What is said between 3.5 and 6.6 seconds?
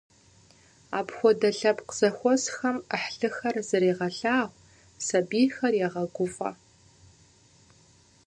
зэрегъэлъагъу, сабийхэр егъэгуфӏэ.